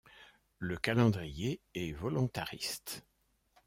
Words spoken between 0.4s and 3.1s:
Le calendrier est volontariste.